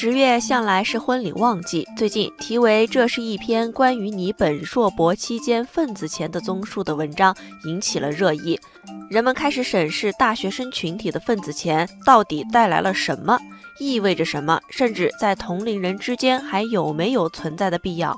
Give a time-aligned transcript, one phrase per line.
[0.00, 8.56] 十月向来是婚礼旺季，最近题为“这是一篇关于你本硕博期间份子钱的综述”的文章引起了热议，
[9.10, 13.36] 人们开始审视大学生群体的份子钱到底带来了什么，
[13.80, 18.16] 意味着什么，甚至在同龄人之间还有没有存在的必要。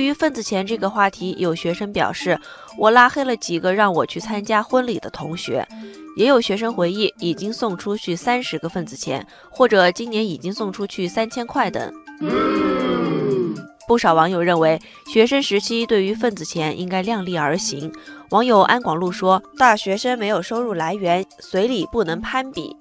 [0.00, 2.40] 对于份子钱这个话题，有学生表示
[2.78, 5.68] ：“我拉黑了几个让我去参加婚礼的同学。”
[6.16, 11.92] 也有学生回忆，已经送出去三十个份子钱，或者今年已经送出去三千块等。
[13.86, 14.80] 不少网友认为，
[15.12, 17.92] 学生时期对于份子钱应该量力而行。
[18.30, 22.74] 网友安广路说：“大学生没有收入来源，随礼不能攀比。”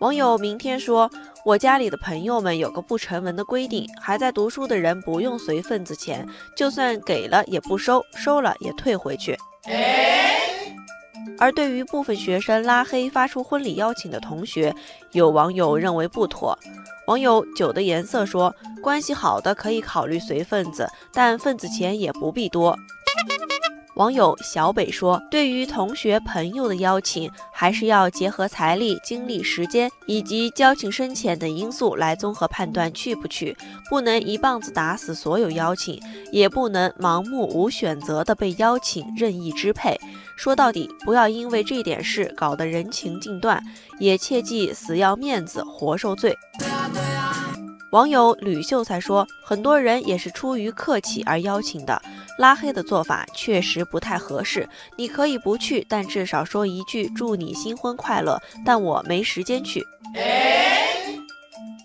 [0.00, 1.10] 网友明天说
[1.44, 6.24] ：“我家里的朋友们有个不成文的规定，还在读书的人不用随份子钱，
[6.56, 9.36] 就算给了也不收，收了也退回去。”
[11.40, 14.72] 而对于部分学生拉黑发出婚礼邀请的同学，
[15.12, 16.56] 有网友认为不妥。
[17.08, 22.78] 网友酒的颜色说：“关系好的可以考虑随份子，但份子钱也不必多。”
[23.98, 33.56] 网友小北说：“对于同学朋友的邀请，还是要结合财力、精力、时间以及交情深浅等因素来综合判断去不去，
[33.90, 39.98] 不能一棒子打死所有邀请，也不能盲目无选择的被邀请任意支配。
[40.36, 43.60] 说到底，不要因为这点事搞得人情尽断，
[43.98, 46.32] 也切记死要面子活受罪。”
[47.90, 52.00] 网友吕秀才说：“很多人也是出于客气而邀请的。”
[52.38, 58.38] 拉黑的做法确实不太合适，你可以不去，但至少说一句祝你新婚快乐。
[58.64, 59.82] 但我没时间去。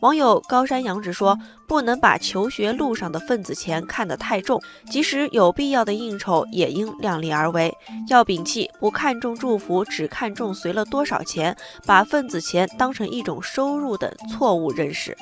[0.02, 7.74] 网友高山仰止说，不能把求学路上的份子钱看得太重，即使有必要的应酬，也应量力而为，
[8.10, 15.18] 要摒弃不看重祝福，只看重随了多少钱，把份子钱当成一种收入等错误认识。